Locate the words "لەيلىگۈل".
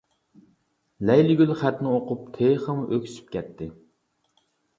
1.09-1.53